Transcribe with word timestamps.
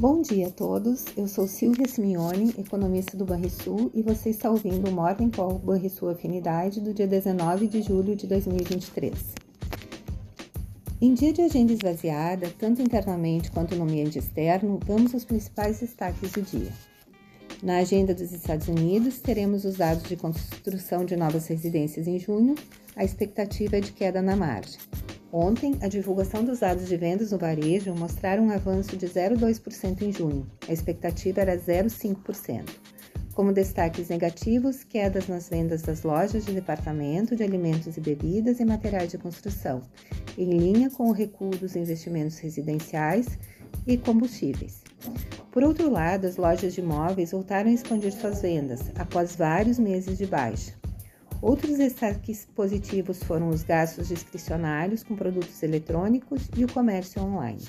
Bom 0.00 0.22
dia 0.22 0.46
a 0.46 0.50
todos, 0.52 1.06
eu 1.16 1.26
sou 1.26 1.48
Silvia 1.48 1.88
Simeone, 1.88 2.54
economista 2.56 3.16
do 3.16 3.24
Banrisul 3.24 3.90
e 3.92 4.00
você 4.00 4.30
está 4.30 4.48
ouvindo 4.48 4.88
o 4.88 4.92
Morning 4.92 5.28
Call 5.28 5.58
Banrisul 5.58 6.10
Afinidade 6.10 6.80
do 6.80 6.94
dia 6.94 7.08
19 7.08 7.66
de 7.66 7.82
julho 7.82 8.14
de 8.14 8.28
2023. 8.28 9.12
Em 11.00 11.14
dia 11.14 11.32
de 11.32 11.42
agenda 11.42 11.72
esvaziada, 11.72 12.48
tanto 12.56 12.80
internamente 12.80 13.50
quanto 13.50 13.74
no 13.74 13.82
ambiente 13.82 14.20
externo, 14.20 14.78
vamos 14.86 15.12
aos 15.14 15.24
principais 15.24 15.80
destaques 15.80 16.30
do 16.30 16.42
dia. 16.42 16.72
Na 17.60 17.78
agenda 17.78 18.14
dos 18.14 18.30
Estados 18.30 18.68
Unidos, 18.68 19.18
teremos 19.18 19.64
os 19.64 19.78
dados 19.78 20.04
de 20.04 20.14
construção 20.14 21.04
de 21.04 21.16
novas 21.16 21.48
residências 21.48 22.06
em 22.06 22.20
junho, 22.20 22.54
a 22.94 23.02
expectativa 23.02 23.78
é 23.78 23.80
de 23.80 23.90
queda 23.90 24.22
na 24.22 24.36
margem. 24.36 24.78
Ontem, 25.32 25.76
a 25.82 25.88
divulgação 25.88 26.42
dos 26.42 26.60
dados 26.60 26.88
de 26.88 26.96
vendas 26.96 27.32
no 27.32 27.38
varejo 27.38 27.94
mostraram 27.94 28.46
um 28.46 28.50
avanço 28.50 28.96
de 28.96 29.06
0,2% 29.06 30.02
em 30.02 30.10
junho. 30.10 30.46
A 30.66 30.72
expectativa 30.72 31.40
era 31.42 31.56
0,5%. 31.56 32.64
Como 33.34 33.52
destaques 33.52 34.08
negativos, 34.08 34.82
quedas 34.82 35.28
nas 35.28 35.48
vendas 35.48 35.82
das 35.82 36.02
lojas 36.02 36.44
de 36.44 36.52
departamento, 36.52 37.36
de 37.36 37.44
alimentos 37.44 37.96
e 37.96 38.00
bebidas 38.00 38.58
e 38.58 38.64
materiais 38.64 39.10
de 39.10 39.18
construção, 39.18 39.82
em 40.36 40.50
linha 40.50 40.90
com 40.90 41.08
o 41.08 41.12
recuo 41.12 41.50
dos 41.50 41.76
investimentos 41.76 42.38
residenciais 42.38 43.38
e 43.86 43.96
combustíveis. 43.96 44.82
Por 45.52 45.62
outro 45.62 45.90
lado, 45.90 46.26
as 46.26 46.36
lojas 46.36 46.74
de 46.74 46.80
imóveis 46.80 47.32
voltaram 47.32 47.70
a 47.70 47.74
expandir 47.74 48.12
suas 48.12 48.42
vendas 48.42 48.90
após 48.96 49.36
vários 49.36 49.78
meses 49.78 50.18
de 50.18 50.26
baixa. 50.26 50.77
Outros 51.40 51.78
destaques 51.78 52.44
positivos 52.44 53.22
foram 53.22 53.48
os 53.48 53.62
gastos 53.62 54.08
discricionários 54.08 55.04
com 55.04 55.14
produtos 55.14 55.62
eletrônicos 55.62 56.48
e 56.56 56.64
o 56.64 56.72
comércio 56.72 57.22
online. 57.22 57.62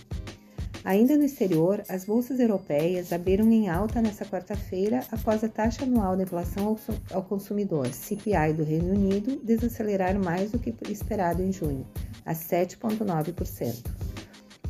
Ainda 0.84 1.18
no 1.18 1.26
exterior, 1.26 1.84
as 1.90 2.06
bolsas 2.06 2.40
europeias 2.40 3.12
abriram 3.12 3.52
em 3.52 3.70
alta 3.70 4.02
nesta 4.02 4.26
quarta-feira 4.26 5.02
após 5.12 5.44
a 5.44 5.50
taxa 5.50 5.84
anual 5.84 6.16
da 6.16 6.24
inflação 6.24 6.78
ao 7.12 7.24
consumidor, 7.24 7.88
CPI 7.88 8.54
do 8.56 8.64
Reino 8.64 8.94
Unido, 8.94 9.40
desacelerar 9.44 10.18
mais 10.18 10.52
do 10.52 10.58
que 10.58 10.74
esperado 10.90 11.44
em 11.44 11.52
junho, 11.52 11.86
a 12.26 12.34
7,9%. 12.34 14.09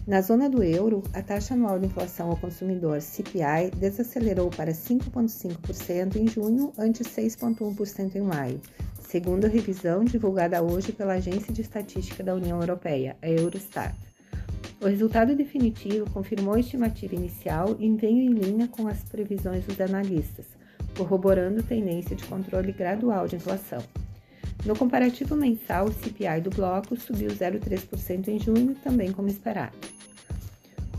Na 0.07 0.21
zona 0.21 0.49
do 0.49 0.63
euro, 0.63 1.03
a 1.13 1.21
taxa 1.21 1.53
anual 1.53 1.79
de 1.79 1.85
inflação 1.85 2.29
ao 2.29 2.37
consumidor 2.37 3.01
CPI 3.01 3.71
desacelerou 3.75 4.49
para 4.49 4.71
5,5% 4.71 6.15
em 6.15 6.27
junho, 6.27 6.73
ante 6.77 7.03
6,1% 7.03 8.15
em 8.15 8.21
maio, 8.21 8.59
segundo 8.99 9.45
a 9.45 9.49
revisão 9.49 10.03
divulgada 10.03 10.63
hoje 10.63 10.91
pela 10.91 11.13
Agência 11.13 11.53
de 11.53 11.61
Estatística 11.61 12.23
da 12.23 12.33
União 12.33 12.59
Europeia, 12.59 13.15
a 13.21 13.29
Eurostat. 13.29 13.95
O 14.81 14.87
resultado 14.87 15.35
definitivo 15.35 16.09
confirmou 16.09 16.53
a 16.53 16.59
estimativa 16.59 17.13
inicial 17.13 17.75
e 17.79 17.89
veio 17.95 18.21
em 18.21 18.29
linha 18.29 18.67
com 18.67 18.87
as 18.87 19.03
previsões 19.03 19.65
dos 19.65 19.79
analistas, 19.81 20.45
corroborando 20.97 21.61
tendência 21.61 22.15
de 22.15 22.23
controle 22.25 22.71
gradual 22.71 23.27
de 23.27 23.35
inflação. 23.35 23.83
No 24.65 24.75
comparativo 24.75 25.35
mensal, 25.35 25.85
o 25.87 25.93
CPI 25.93 26.41
do 26.41 26.49
bloco 26.49 26.95
subiu 26.95 27.29
0,3% 27.29 28.27
em 28.27 28.39
junho, 28.39 28.75
também 28.83 29.11
como 29.11 29.29
esperado. 29.29 29.77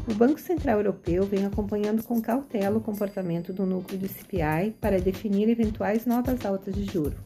O 0.09 0.15
Banco 0.15 0.41
Central 0.41 0.79
Europeu 0.79 1.25
vem 1.25 1.45
acompanhando 1.45 2.03
com 2.03 2.21
cautela 2.21 2.79
o 2.79 2.81
comportamento 2.81 3.53
do 3.53 3.67
núcleo 3.67 3.99
do 3.99 4.09
CPI 4.09 4.75
para 4.81 4.99
definir 4.99 5.49
eventuais 5.49 6.07
novas 6.07 6.45
altas 6.45 6.75
de 6.75 6.85
juro. 6.85 7.17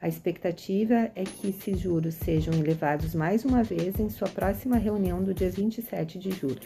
A 0.00 0.08
expectativa 0.08 1.12
é 1.14 1.22
que 1.22 1.50
esses 1.50 1.78
juros 1.78 2.14
sejam 2.14 2.54
elevados 2.54 3.14
mais 3.14 3.44
uma 3.44 3.62
vez 3.62 4.00
em 4.00 4.08
sua 4.08 4.28
próxima 4.28 4.76
reunião 4.76 5.22
do 5.22 5.32
dia 5.32 5.50
27 5.50 6.18
de 6.18 6.32
julho. 6.32 6.58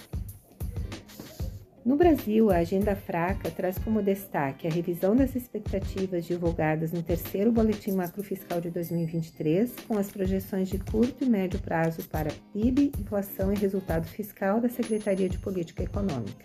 No 1.87 1.97
Brasil, 1.97 2.51
a 2.51 2.57
agenda 2.57 2.97
fraca 2.97 3.49
traz 3.49 3.79
como 3.79 4.03
destaque 4.03 4.67
a 4.67 4.71
revisão 4.71 5.15
das 5.15 5.37
expectativas 5.37 6.25
divulgadas 6.25 6.91
no 6.91 7.01
terceiro 7.01 7.53
Boletim 7.53 7.93
Macrofiscal 7.93 8.61
de 8.61 8.71
2023, 8.71 9.73
com 9.87 9.97
as 9.97 10.11
projeções 10.11 10.69
de 10.69 10.81
curto 10.81 11.23
e 11.23 11.29
médio 11.29 11.61
prazo 11.61 12.03
para 12.09 12.33
PIB, 12.53 12.91
inflação 12.99 13.53
e 13.53 13.57
resultado 13.57 14.05
fiscal 14.05 14.61
da 14.61 14.69
Secretaria 14.69 15.29
de 15.29 15.39
Política 15.39 15.85
Econômica. 15.85 16.45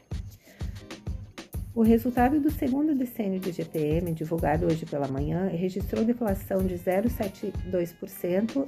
O 1.74 1.82
resultado 1.82 2.40
do 2.40 2.52
segundo 2.52 2.94
decênio 2.94 3.40
de 3.40 3.52
GPM, 3.52 4.14
divulgado 4.14 4.68
hoje 4.68 4.86
pela 4.86 5.08
manhã, 5.08 5.48
registrou 5.48 6.06
deflação 6.06 6.60
de 6.60 6.76
0,72%, 6.76 8.68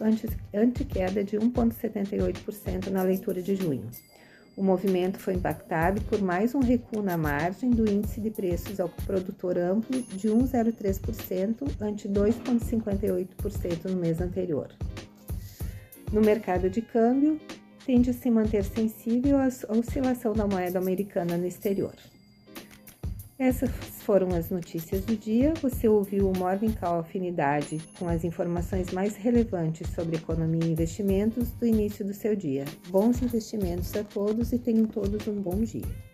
ante 0.51 0.83
queda 0.85 1.23
de 1.23 1.37
1,78% 1.37 2.89
na 2.89 3.03
leitura 3.03 3.43
de 3.43 3.53
junho. 3.55 3.91
O 4.55 4.63
movimento 4.63 5.17
foi 5.17 5.33
impactado 5.33 5.99
por 6.01 6.21
mais 6.21 6.53
um 6.53 6.59
recuo 6.59 7.01
na 7.01 7.17
margem 7.17 7.71
do 7.71 7.89
índice 7.89 8.21
de 8.21 8.29
preços 8.29 8.79
ao 8.79 8.87
produtor 8.87 9.57
amplo 9.57 10.01
de 10.01 10.29
1,03% 10.29 11.71
ante 11.81 12.07
2,58% 12.07 13.85
no 13.85 13.97
mês 13.97 14.21
anterior. 14.21 14.69
No 16.11 16.21
mercado 16.21 16.69
de 16.69 16.83
câmbio, 16.83 17.41
tende 17.83 18.11
a 18.11 18.13
se 18.13 18.29
manter 18.29 18.63
sensível 18.63 19.37
à 19.39 19.47
oscilação 19.73 20.33
da 20.33 20.45
moeda 20.45 20.77
americana 20.77 21.35
no 21.35 21.47
exterior. 21.47 21.95
Essas 23.37 23.71
foram 24.03 24.29
as 24.29 24.49
notícias 24.49 25.03
do 25.03 25.15
dia. 25.15 25.53
Você 25.61 25.87
ouviu 25.87 26.29
o 26.29 26.37
Morgan 26.37 26.71
Call 26.73 26.99
Afinidade 26.99 27.81
com 27.97 28.07
as 28.07 28.23
informações 28.23 28.91
mais 28.91 29.15
relevantes 29.15 29.89
sobre 29.89 30.17
economia 30.17 30.63
e 30.63 30.71
investimentos 30.71 31.51
do 31.51 31.65
início 31.65 32.05
do 32.05 32.13
seu 32.13 32.35
dia. 32.35 32.65
Bons 32.89 33.21
investimentos 33.21 33.95
a 33.95 34.03
todos 34.03 34.53
e 34.53 34.59
tenham 34.59 34.85
todos 34.85 35.27
um 35.27 35.41
bom 35.41 35.59
dia. 35.61 36.12